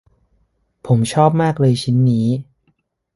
[0.87, 2.25] ผมชอบมากเลยชิ้นนี้